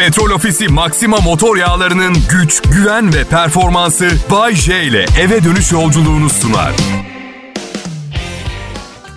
Petrol 0.00 0.30
Ofisi 0.30 0.68
Maxima 0.68 1.16
motor 1.16 1.56
yağlarının 1.56 2.16
güç, 2.30 2.62
güven 2.62 3.14
ve 3.14 3.24
performansı 3.24 4.10
Bay 4.30 4.54
J 4.54 4.82
ile 4.84 5.04
eve 5.20 5.44
dönüş 5.44 5.72
yolculuğunu 5.72 6.30
sunar. 6.30 6.72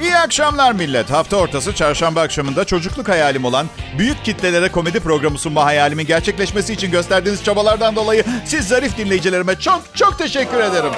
İyi 0.02 0.16
akşamlar 0.18 0.72
millet. 0.72 1.12
Hafta 1.12 1.38
ortası 1.38 1.76
çarşamba 1.76 2.22
akşamında 2.22 2.66
çocukluk 2.66 3.10
hayalim 3.10 3.46
olan 3.46 3.68
büyük 3.98 4.26
kitlelere 4.26 4.72
komedi 4.72 5.00
programı 5.00 5.38
sunma 5.38 5.66
hayalimin 5.66 6.06
gerçekleşmesi 6.06 6.74
için 6.74 6.92
gösterdiğiniz 6.92 7.44
çabalardan 7.44 7.96
dolayı 7.96 8.24
siz 8.46 8.68
zarif 8.68 8.98
dinleyicilerime 8.98 9.60
çok 9.60 9.82
çok 9.96 10.20
teşekkür 10.20 10.60
ederim. 10.60 10.92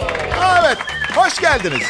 Evet, 0.62 0.78
hoş 1.16 1.42
geldiniz. 1.42 1.84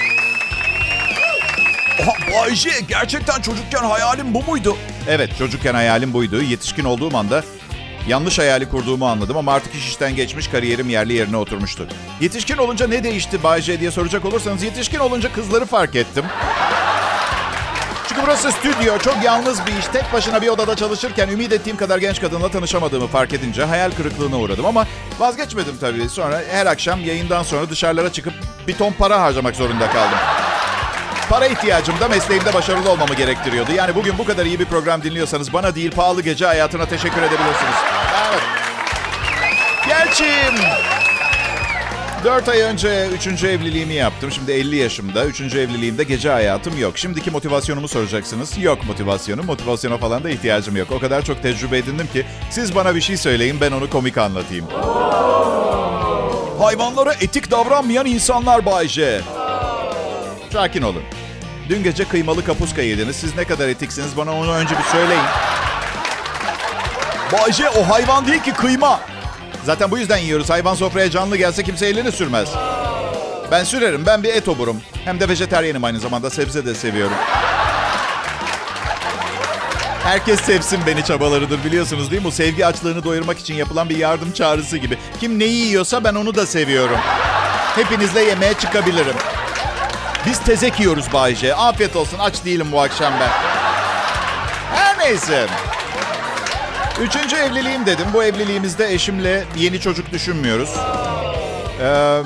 Bayce 2.33 2.69
gerçekten 2.87 3.41
çocukken 3.41 3.83
hayalim 3.83 4.33
bu 4.33 4.43
muydu? 4.43 4.77
Evet, 5.09 5.29
çocukken 5.37 5.73
hayalim 5.73 6.13
buydu. 6.13 6.41
Yetişkin 6.41 6.83
olduğum 6.83 7.17
anda 7.17 7.43
yanlış 8.07 8.39
hayali 8.39 8.69
kurduğumu 8.69 9.07
anladım 9.07 9.37
ama 9.37 9.53
artık 9.53 9.75
iş 9.75 9.87
işten 9.87 10.15
geçmiş, 10.15 10.47
kariyerim 10.47 10.89
yerli 10.89 11.13
yerine 11.13 11.37
oturmuştu. 11.37 11.87
Yetişkin 12.21 12.57
olunca 12.57 12.87
ne 12.87 13.03
değişti 13.03 13.43
Bayce 13.43 13.79
diye 13.79 13.91
soracak 13.91 14.25
olursanız 14.25 14.63
yetişkin 14.63 14.99
olunca 14.99 15.33
kızları 15.33 15.65
fark 15.65 15.95
ettim. 15.95 16.25
Çünkü 18.09 18.21
burası 18.23 18.51
stüdyo, 18.51 18.97
çok 18.97 19.17
yalnız 19.23 19.65
bir 19.65 19.77
iş. 19.79 19.85
Tek 19.85 20.13
başına 20.13 20.41
bir 20.41 20.47
odada 20.47 20.75
çalışırken 20.75 21.29
ümit 21.29 21.53
ettiğim 21.53 21.77
kadar 21.77 21.97
genç 21.97 22.21
kadınla 22.21 22.51
tanışamadığımı 22.51 23.07
fark 23.07 23.33
edince 23.33 23.63
hayal 23.63 23.91
kırıklığına 23.91 24.37
uğradım. 24.37 24.65
Ama 24.65 24.87
vazgeçmedim 25.19 25.77
tabii. 25.81 26.09
Sonra 26.09 26.41
her 26.51 26.65
akşam 26.65 27.05
yayından 27.05 27.43
sonra 27.43 27.69
dışarılara 27.69 28.11
çıkıp 28.11 28.33
bir 28.67 28.77
ton 28.77 28.91
para 28.91 29.21
harcamak 29.21 29.55
zorunda 29.55 29.87
kaldım. 29.87 30.17
Para 31.29 31.47
ihtiyacım 31.47 31.99
da 31.99 32.07
mesleğimde 32.07 32.53
başarılı 32.53 32.91
olmamı 32.91 33.13
gerektiriyordu. 33.13 33.71
Yani 33.71 33.95
bugün 33.95 34.17
bu 34.17 34.25
kadar 34.25 34.45
iyi 34.45 34.59
bir 34.59 34.65
program 34.65 35.03
dinliyorsanız 35.03 35.53
bana 35.53 35.75
değil 35.75 35.91
pahalı 35.91 36.21
gece 36.21 36.45
hayatına 36.45 36.85
teşekkür 36.85 37.21
edebilirsiniz. 37.21 37.94
Gerçi 40.19 40.55
4 42.23 42.49
ay 42.49 42.61
önce 42.61 43.07
3. 43.07 43.43
evliliğimi 43.43 43.93
yaptım. 43.93 44.31
Şimdi 44.31 44.51
50 44.51 44.75
yaşımda. 44.75 45.25
3. 45.25 45.41
evliliğimde 45.41 46.03
gece 46.03 46.29
hayatım 46.29 46.79
yok. 46.79 46.97
Şimdiki 46.97 47.31
motivasyonumu 47.31 47.87
soracaksınız. 47.87 48.57
Yok 48.57 48.85
motivasyonum. 48.85 49.45
Motivasyona 49.45 49.97
falan 49.97 50.23
da 50.23 50.29
ihtiyacım 50.29 50.75
yok. 50.77 50.91
O 50.91 50.99
kadar 50.99 51.21
çok 51.21 51.41
tecrübe 51.41 51.77
edindim 51.77 52.07
ki 52.13 52.25
siz 52.49 52.75
bana 52.75 52.95
bir 52.95 53.01
şey 53.01 53.17
söyleyin 53.17 53.61
ben 53.61 53.71
onu 53.71 53.89
komik 53.89 54.17
anlatayım. 54.17 54.65
Hayvanlara 56.59 57.13
etik 57.13 57.51
davranmayan 57.51 58.05
insanlar 58.05 58.65
Bayce. 58.65 59.21
Sakin 60.53 60.81
olun. 60.81 61.03
Dün 61.69 61.83
gece 61.83 62.05
kıymalı 62.05 62.45
kapuska 62.45 62.81
yediniz. 62.81 63.15
Siz 63.15 63.35
ne 63.37 63.43
kadar 63.43 63.67
etiksiniz 63.67 64.17
bana 64.17 64.33
onu 64.33 64.51
önce 64.51 64.75
bir 64.77 64.83
söyleyin. 64.83 65.23
Bayce 67.31 67.69
o 67.69 67.89
hayvan 67.89 68.27
değil 68.27 68.43
ki 68.43 68.53
kıyma. 68.53 69.14
Zaten 69.65 69.91
bu 69.91 69.97
yüzden 69.97 70.17
yiyoruz. 70.17 70.49
Hayvan 70.49 70.73
sofraya 70.73 71.11
canlı 71.11 71.37
gelse 71.37 71.63
kimse 71.63 71.85
elini 71.87 72.11
sürmez. 72.11 72.49
Ben 73.51 73.63
sürerim. 73.63 74.05
Ben 74.05 74.23
bir 74.23 74.33
et 74.33 74.47
oburum. 74.47 74.81
Hem 75.05 75.19
de 75.19 75.29
vejeteryenim 75.29 75.83
aynı 75.83 75.99
zamanda. 75.99 76.29
Sebze 76.29 76.65
de 76.65 76.75
seviyorum. 76.75 77.15
Herkes 80.03 80.41
sevsin 80.41 80.79
beni 80.87 81.05
çabalarıdır 81.05 81.63
biliyorsunuz 81.63 82.11
değil 82.11 82.21
mi? 82.21 82.25
Bu 82.25 82.31
sevgi 82.31 82.65
açlığını 82.65 83.03
doyurmak 83.03 83.39
için 83.39 83.53
yapılan 83.53 83.89
bir 83.89 83.97
yardım 83.97 84.31
çağrısı 84.31 84.77
gibi. 84.77 84.97
Kim 85.19 85.39
neyi 85.39 85.65
yiyorsa 85.65 86.03
ben 86.03 86.15
onu 86.15 86.35
da 86.35 86.45
seviyorum. 86.45 86.97
Hepinizle 87.75 88.21
yemeğe 88.21 88.53
çıkabilirim. 88.53 89.15
Biz 90.25 90.39
tezek 90.39 90.79
yiyoruz 90.79 91.13
Bayce. 91.13 91.55
Afiyet 91.55 91.95
olsun. 91.95 92.19
Aç 92.19 92.45
değilim 92.45 92.67
bu 92.71 92.81
akşam 92.81 93.13
ben. 93.19 93.29
Her 94.75 94.99
neyse. 94.99 95.47
Üçüncü 97.01 97.35
evliliğim 97.35 97.85
dedim. 97.85 98.05
Bu 98.13 98.23
evliliğimizde 98.23 98.93
eşimle 98.93 99.43
yeni 99.57 99.79
çocuk 99.79 100.11
düşünmüyoruz. 100.11 100.69
Ee, 101.81 102.21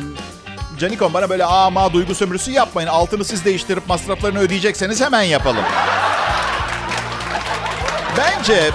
Canikom 0.79 1.13
bana 1.13 1.29
böyle 1.29 1.45
ama 1.45 1.93
duygu 1.93 2.15
sömürüsü 2.15 2.51
yapmayın. 2.51 2.87
Altını 2.87 3.25
siz 3.25 3.45
değiştirip 3.45 3.87
masraflarını 3.87 4.39
ödeyecekseniz 4.39 5.01
hemen 5.01 5.21
yapalım. 5.21 5.63
Bence 8.17 8.71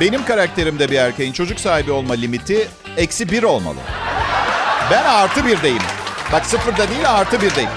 benim 0.00 0.24
karakterimde 0.24 0.90
bir 0.90 0.98
erkeğin 0.98 1.32
çocuk 1.32 1.60
sahibi 1.60 1.92
olma 1.92 2.14
limiti 2.14 2.68
eksi 2.96 3.30
bir 3.30 3.42
olmalı. 3.42 3.78
Ben 4.90 5.04
artı 5.04 5.46
birdeyim. 5.46 5.82
Bak 6.32 6.46
sıfırda 6.46 6.88
değil 6.88 7.10
artı 7.10 7.42
birdeyim. 7.42 7.70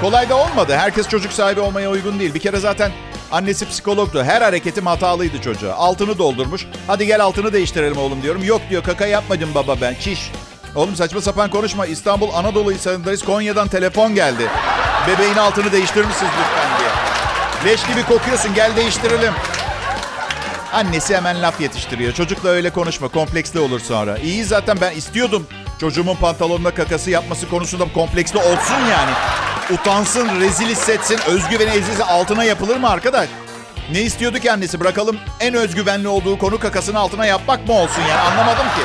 Kolay 0.00 0.28
da 0.28 0.36
olmadı. 0.36 0.76
Herkes 0.76 1.08
çocuk 1.08 1.32
sahibi 1.32 1.60
olmaya 1.60 1.90
uygun 1.90 2.18
değil. 2.18 2.34
Bir 2.34 2.40
kere 2.40 2.56
zaten 2.56 2.92
annesi 3.32 3.68
psikologdu. 3.68 4.24
Her 4.24 4.42
hareketim 4.42 4.86
hatalıydı 4.86 5.40
çocuğa. 5.40 5.74
Altını 5.74 6.18
doldurmuş. 6.18 6.66
Hadi 6.86 7.06
gel 7.06 7.20
altını 7.20 7.52
değiştirelim 7.52 7.96
oğlum 7.98 8.22
diyorum. 8.22 8.44
Yok 8.44 8.60
diyor 8.70 8.82
kaka 8.82 9.06
yapmadım 9.06 9.50
baba 9.54 9.80
ben. 9.80 9.94
Çiş. 9.94 10.30
Oğlum 10.74 10.96
saçma 10.96 11.20
sapan 11.20 11.50
konuşma. 11.50 11.86
İstanbul 11.86 12.30
Anadolu 12.34 12.72
Hisarı'ndayız. 12.72 13.22
Konya'dan 13.24 13.68
telefon 13.68 14.14
geldi. 14.14 14.48
Bebeğin 15.08 15.36
altını 15.36 15.72
değiştirir 15.72 16.04
misiniz 16.04 16.32
lütfen 16.40 16.78
diye. 16.78 17.72
Leş 17.72 17.86
gibi 17.86 18.02
kokuyorsun 18.06 18.54
gel 18.54 18.76
değiştirelim. 18.76 19.32
Annesi 20.72 21.16
hemen 21.16 21.42
laf 21.42 21.60
yetiştiriyor. 21.60 22.12
Çocukla 22.12 22.48
öyle 22.48 22.70
konuşma. 22.70 23.08
Kompleksli 23.08 23.60
olur 23.60 23.80
sonra. 23.80 24.16
İyi 24.18 24.44
zaten 24.44 24.78
ben 24.80 24.92
istiyordum. 24.96 25.46
Çocuğumun 25.80 26.16
pantolonuna 26.16 26.70
kakası 26.70 27.10
yapması 27.10 27.48
konusunda 27.48 27.92
kompleksli 27.94 28.38
olsun 28.38 28.74
yani. 28.90 29.10
Utansın, 29.70 30.40
rezil 30.40 30.66
hissetsin, 30.66 31.20
özgüveni 31.26 31.70
ezilsin. 31.70 32.00
Altına 32.02 32.44
yapılır 32.44 32.76
mı 32.76 32.90
arkadaş? 32.90 33.28
Ne 33.92 34.00
istiyordu 34.00 34.38
ki 34.38 34.52
annesi? 34.52 34.80
Bırakalım 34.80 35.16
en 35.40 35.54
özgüvenli 35.54 36.08
olduğu 36.08 36.38
konu 36.38 36.58
kakasını 36.58 36.98
altına 36.98 37.26
yapmak 37.26 37.68
mı 37.68 37.74
olsun 37.74 38.02
yani? 38.02 38.20
Anlamadım 38.20 38.66
ki. 38.66 38.82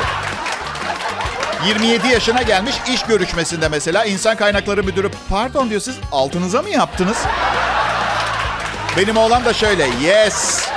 27 1.66 2.08
yaşına 2.08 2.42
gelmiş 2.42 2.74
iş 2.94 3.02
görüşmesinde 3.02 3.68
mesela 3.68 4.04
insan 4.04 4.36
kaynakları 4.36 4.84
müdürü 4.84 5.10
pardon 5.30 5.70
diyor 5.70 5.80
siz 5.80 5.96
altınıza 6.12 6.62
mı 6.62 6.70
yaptınız? 6.70 7.18
Benim 8.96 9.16
oğlan 9.16 9.44
da 9.44 9.52
şöyle 9.52 9.84
yes, 9.84 10.68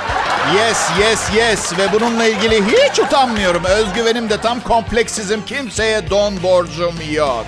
yes, 0.56 0.90
yes, 1.00 1.22
yes 1.35 1.78
ve 1.78 1.91
bununla 1.91 2.25
ilgili 2.25 2.64
hiç 2.66 3.00
utanmıyorum. 3.00 3.64
Özgüvenim 3.64 4.30
de 4.30 4.41
tam 4.41 4.62
kompleksizim. 4.62 5.46
Kimseye 5.46 6.09
don 6.09 6.44
borcum 6.44 6.96
yok. 7.12 7.46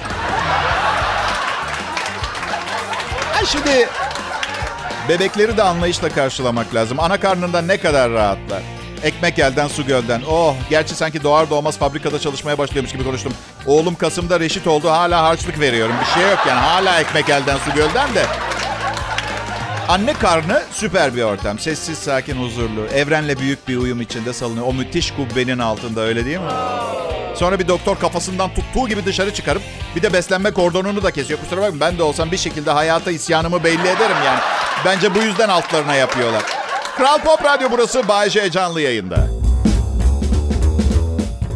Şimdi 3.45 3.89
bebekleri 5.09 5.57
de 5.57 5.63
anlayışla 5.63 6.09
karşılamak 6.09 6.75
lazım. 6.75 6.99
Ana 6.99 7.19
karnında 7.19 7.61
ne 7.61 7.77
kadar 7.77 8.11
rahatlar. 8.11 8.61
Ekmek 9.03 9.39
elden 9.39 9.67
su 9.67 9.85
gölden. 9.85 10.21
Oh 10.29 10.55
gerçi 10.69 10.95
sanki 10.95 11.23
doğar 11.23 11.49
doğmaz 11.49 11.77
fabrikada 11.77 12.19
çalışmaya 12.19 12.57
başlıyormuş 12.57 12.91
gibi 12.91 13.03
konuştum. 13.03 13.33
Oğlum 13.65 13.95
Kasım'da 13.95 14.39
reşit 14.39 14.67
oldu 14.67 14.89
hala 14.89 15.23
harçlık 15.23 15.59
veriyorum. 15.59 15.95
Bir 16.01 16.21
şey 16.21 16.29
yok 16.29 16.39
yani 16.47 16.59
hala 16.59 16.99
ekmek 16.99 17.29
elden 17.29 17.57
su 17.57 17.73
gölden 17.75 18.15
de. 18.15 18.25
Anne 19.87 20.13
karnı 20.13 20.63
süper 20.71 21.15
bir 21.15 21.23
ortam. 21.23 21.59
Sessiz, 21.59 21.97
sakin, 21.97 22.35
huzurlu. 22.35 22.85
Evrenle 22.93 23.39
büyük 23.39 23.67
bir 23.67 23.77
uyum 23.77 24.01
içinde 24.01 24.33
salınıyor. 24.33 24.65
O 24.67 24.73
müthiş 24.73 25.11
kubbenin 25.11 25.59
altında 25.59 26.01
öyle 26.01 26.25
değil 26.25 26.37
mi? 26.37 26.51
Sonra 27.35 27.59
bir 27.59 27.67
doktor 27.67 27.99
kafasından 27.99 28.53
tuttuğu 28.53 28.87
gibi 28.87 29.05
dışarı 29.05 29.33
çıkarıp 29.33 29.61
bir 29.95 30.01
de 30.01 30.13
beslenme 30.13 30.51
kordonunu 30.51 31.03
da 31.03 31.11
kesiyor. 31.11 31.39
Kusura 31.39 31.61
bakmayın 31.61 31.79
ben 31.79 31.97
de 31.97 32.03
olsam 32.03 32.31
bir 32.31 32.37
şekilde 32.37 32.71
hayata 32.71 33.11
isyanımı 33.11 33.63
belli 33.63 33.87
ederim 33.87 34.17
yani. 34.25 34.39
Bence 34.85 35.15
bu 35.15 35.19
yüzden 35.19 35.49
altlarına 35.49 35.95
yapıyorlar. 35.95 36.43
Kral 36.97 37.17
Pop 37.19 37.45
Radyo 37.45 37.67
burası 37.71 38.07
Bay 38.07 38.29
J 38.29 38.51
canlı 38.51 38.81
yayında. 38.81 39.27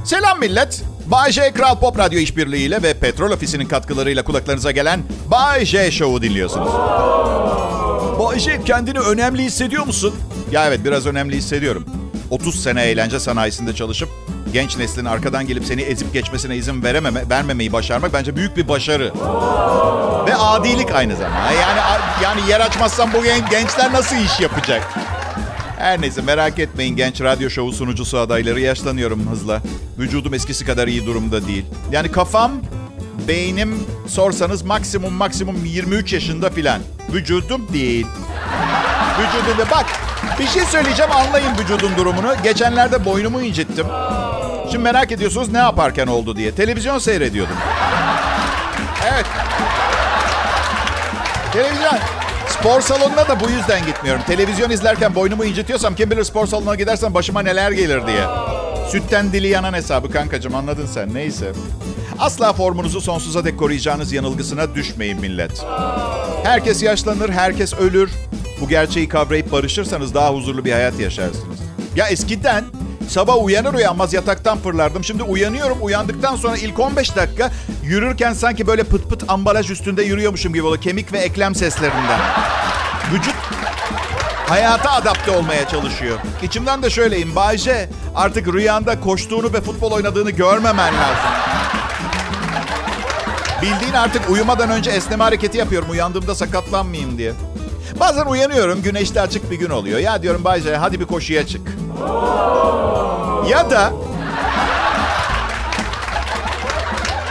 Selam 0.05 0.39
millet. 0.39 0.83
Bay 1.05 1.31
J 1.31 1.53
Kral 1.53 1.79
Pop 1.79 1.99
Radyo 1.99 2.19
işbirliğiyle 2.19 2.83
ve 2.83 2.93
Petrol 2.93 3.31
Ofisi'nin 3.31 3.65
katkılarıyla 3.65 4.23
kulaklarınıza 4.23 4.71
gelen 4.71 5.03
Bay 5.31 5.65
J 5.65 5.91
Show'u 5.91 6.21
dinliyorsunuz. 6.21 6.69
Bayce 8.19 8.61
kendini 8.65 8.99
önemli 8.99 9.43
hissediyor 9.43 9.85
musun? 9.85 10.15
Ya 10.51 10.67
evet 10.67 10.79
biraz 10.85 11.05
önemli 11.05 11.35
hissediyorum. 11.37 11.85
30 12.29 12.63
sene 12.63 12.83
eğlence 12.83 13.19
sanayisinde 13.19 13.75
çalışıp 13.75 14.09
genç 14.53 14.77
neslin 14.77 15.05
arkadan 15.05 15.47
gelip 15.47 15.65
seni 15.65 15.81
ezip 15.81 16.13
geçmesine 16.13 16.55
izin 16.55 16.83
verememe, 16.83 17.29
vermemeyi 17.29 17.73
başarmak 17.73 18.13
bence 18.13 18.35
büyük 18.35 18.57
bir 18.57 18.67
başarı. 18.67 19.13
Ve 20.27 20.35
adilik 20.35 20.91
aynı 20.91 21.15
zamanda. 21.15 21.51
Yani 21.51 21.79
yani 22.23 22.41
yer 22.49 22.59
açmazsam 22.59 23.13
bu 23.13 23.23
gen- 23.23 23.49
gençler 23.49 23.93
nasıl 23.93 24.15
iş 24.15 24.39
yapacak? 24.39 24.81
Her 25.77 26.01
neyse 26.01 26.21
merak 26.21 26.59
etmeyin 26.59 26.95
genç 26.95 27.21
radyo 27.21 27.49
şovu 27.49 27.73
sunucusu 27.73 28.17
adayları 28.17 28.59
yaşlanıyorum 28.59 29.27
hızla. 29.31 29.61
Vücudum 29.99 30.33
eskisi 30.33 30.65
kadar 30.65 30.87
iyi 30.87 31.05
durumda 31.05 31.47
değil. 31.47 31.65
Yani 31.91 32.11
kafam, 32.11 32.51
beynim 33.27 33.83
sorsanız 34.07 34.61
maksimum 34.61 35.13
maksimum 35.13 35.65
23 35.65 36.13
yaşında 36.13 36.49
filan. 36.49 36.81
Vücudum 37.13 37.67
değil. 37.73 38.07
Vücudumda 39.19 39.71
bak 39.71 39.85
bir 40.39 40.47
şey 40.47 40.63
söyleyeceğim 40.63 41.11
anlayın 41.11 41.57
vücudun 41.57 41.95
durumunu. 41.97 42.33
Geçenlerde 42.43 43.05
boynumu 43.05 43.41
incittim. 43.41 43.85
Şimdi 44.71 44.83
merak 44.83 45.11
ediyorsunuz 45.11 45.51
ne 45.51 45.57
yaparken 45.57 46.07
oldu 46.07 46.35
diye. 46.35 46.55
Televizyon 46.55 46.97
seyrediyordum. 46.99 47.55
Evet. 49.13 49.25
Televizyon. 51.53 51.97
Spor 52.47 52.81
salonuna 52.81 53.27
da 53.27 53.39
bu 53.39 53.49
yüzden 53.49 53.85
gitmiyorum. 53.85 54.21
Televizyon 54.27 54.69
izlerken 54.69 55.15
boynumu 55.15 55.45
incitiyorsam 55.45 55.95
kim 55.95 56.11
bilir 56.11 56.23
spor 56.23 56.47
salonuna 56.47 56.75
gidersem 56.75 57.13
başıma 57.13 57.41
neler 57.41 57.71
gelir 57.71 58.07
diye. 58.07 58.23
Sütten 58.91 59.31
dili 59.33 59.47
yanan 59.47 59.73
hesabı 59.73 60.11
kankacığım 60.11 60.55
anladın 60.55 60.85
sen. 60.85 61.13
Neyse. 61.13 61.51
Asla 62.19 62.53
formunuzu 62.53 63.01
sonsuza 63.01 63.45
dek 63.45 63.59
koruyacağınız 63.59 64.13
yanılgısına 64.13 64.75
düşmeyin 64.75 65.21
millet. 65.21 65.65
Herkes 66.43 66.83
yaşlanır, 66.83 67.29
herkes 67.29 67.73
ölür. 67.73 68.11
Bu 68.61 68.69
gerçeği 68.69 69.09
kavrayıp 69.09 69.51
barışırsanız 69.51 70.13
daha 70.13 70.33
huzurlu 70.33 70.65
bir 70.65 70.71
hayat 70.71 70.99
yaşarsınız. 70.99 71.59
Ya 71.95 72.07
eskiden 72.07 72.63
sabah 73.09 73.43
uyanır 73.43 73.73
uyanmaz 73.73 74.13
yataktan 74.13 74.57
fırlardım. 74.57 75.03
Şimdi 75.03 75.23
uyanıyorum. 75.23 75.77
Uyandıktan 75.81 76.35
sonra 76.35 76.57
ilk 76.57 76.79
15 76.79 77.15
dakika 77.15 77.51
yürürken 77.83 78.33
sanki 78.33 78.67
böyle 78.67 78.83
pıt 78.83 79.09
pıt 79.09 79.23
ambalaj 79.27 79.71
üstünde 79.71 80.03
yürüyormuşum 80.03 80.53
gibi 80.53 80.63
oluyor. 80.63 80.81
Kemik 80.81 81.13
ve 81.13 81.17
eklem 81.19 81.55
seslerinden. 81.55 82.19
Vücut 83.13 83.35
hayata 84.47 84.91
adapte 84.91 85.31
olmaya 85.31 85.67
çalışıyor. 85.67 86.17
İçimden 86.43 86.83
de 86.83 86.89
şöyleyim. 86.89 87.35
Bayce 87.35 87.89
artık 88.15 88.47
rüyanda 88.53 88.99
koştuğunu 88.99 89.53
ve 89.53 89.61
futbol 89.61 89.91
oynadığını 89.91 90.31
görmemen 90.31 90.93
lazım. 90.93 91.31
Bildiğin 93.61 93.93
artık 93.93 94.29
uyumadan 94.29 94.69
önce 94.69 94.91
esneme 94.91 95.23
hareketi 95.23 95.57
yapıyorum. 95.57 95.89
Uyandığımda 95.89 96.35
sakatlanmayayım 96.35 97.17
diye. 97.17 97.33
Bazen 97.99 98.25
uyanıyorum. 98.25 98.81
Güneşli 98.81 99.21
açık 99.21 99.51
bir 99.51 99.55
gün 99.55 99.69
oluyor. 99.69 99.99
Ya 99.99 100.21
diyorum 100.23 100.43
Bayce 100.43 100.75
hadi 100.75 100.99
bir 100.99 101.05
koşuya 101.05 101.47
çık. 101.47 101.61
Ya 103.49 103.69
da 103.71 103.93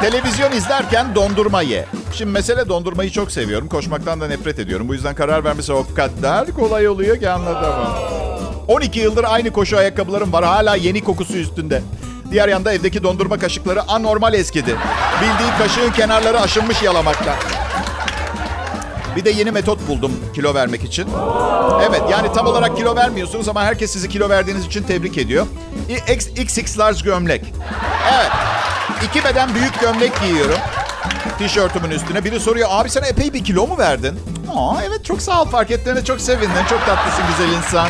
televizyon 0.01 0.53
izlerken 0.53 1.15
dondurma 1.15 1.63
ye. 1.63 1.87
Şimdi 2.13 2.31
mesele 2.33 2.69
dondurmayı 2.69 3.11
çok 3.11 3.33
seviyorum. 3.33 3.69
Koşmaktan 3.69 4.21
da 4.21 4.27
nefret 4.29 4.59
ediyorum. 4.59 4.89
Bu 4.89 4.95
yüzden 4.95 5.15
karar 5.15 5.45
vermesi 5.45 5.73
o 5.73 5.87
kadar 5.97 6.47
kolay 6.47 6.89
oluyor 6.89 7.21
ki 7.21 7.31
anlatamam. 7.31 7.95
12 8.69 9.01
yıldır 9.01 9.25
aynı 9.29 9.51
koşu 9.53 9.77
ayakkabılarım 9.79 10.33
var. 10.33 10.45
Hala 10.45 10.77
yeni 10.77 11.05
kokusu 11.05 11.37
üstünde. 11.37 11.83
Diğer 12.31 12.49
yanda 12.49 12.73
evdeki 12.73 13.03
dondurma 13.03 13.39
kaşıkları 13.39 13.83
anormal 13.89 14.35
eskidi. 14.35 14.77
Bildiğin 15.23 15.53
kaşığın 15.59 15.91
kenarları 15.91 16.41
aşınmış 16.41 16.83
yalamakta. 16.83 17.35
Bir 19.17 19.25
de 19.25 19.31
yeni 19.31 19.51
metot 19.51 19.89
buldum 19.89 20.13
kilo 20.35 20.55
vermek 20.55 20.85
için. 20.85 21.09
Evet 21.89 22.03
yani 22.11 22.33
tam 22.33 22.47
olarak 22.47 22.77
kilo 22.77 22.97
vermiyorsunuz 22.97 23.49
ama 23.49 23.63
herkes 23.65 23.93
sizi 23.93 24.09
kilo 24.09 24.29
verdiğiniz 24.29 24.67
için 24.67 24.83
tebrik 24.83 25.19
ediyor. 25.19 25.47
X, 26.15 26.27
XX 26.29 26.79
large 26.79 27.01
gömlek. 27.05 27.53
Evet. 28.15 28.31
İki 29.05 29.25
beden 29.25 29.55
büyük 29.55 29.81
gömlek 29.81 30.21
giyiyorum. 30.21 30.59
Tişörtümün 31.39 31.91
üstüne. 31.91 32.25
Biri 32.25 32.41
soruyor 32.41 32.69
abi 32.73 32.91
sen 32.91 33.03
epey 33.03 33.33
bir 33.33 33.45
kilo 33.45 33.67
mu 33.67 33.79
verdin? 33.79 34.21
Aa 34.57 34.75
evet 34.87 35.05
çok 35.05 35.23
sağ 35.23 35.43
ol 35.43 35.47
fark 35.47 35.71
ettiğine 35.71 36.05
çok 36.05 36.21
sevindim. 36.21 36.65
Çok 36.71 36.87
tatlısın 36.87 37.25
güzel 37.31 37.53
insan. 37.57 37.89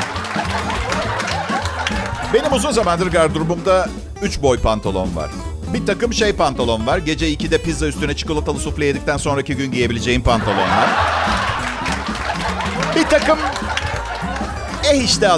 Benim 2.34 2.52
uzun 2.52 2.70
zamandır 2.70 3.06
gardırobumda 3.06 3.88
3 4.22 4.42
boy 4.42 4.58
pantolon 4.60 5.16
var. 5.16 5.30
Bir 5.74 5.86
takım 5.86 6.14
şey 6.14 6.32
pantolon 6.32 6.86
var. 6.86 6.98
Gece 6.98 7.32
2'de 7.32 7.58
pizza 7.62 7.86
üstüne 7.86 8.16
çikolatalı 8.16 8.58
sufle 8.58 8.86
yedikten 8.86 9.16
sonraki 9.16 9.56
gün 9.56 9.72
giyebileceğim 9.72 10.22
pantolonlar. 10.22 10.88
Bir 12.96 13.04
takım 13.04 13.38
eh 14.92 15.04
işte 15.04 15.28
adı 15.28 15.36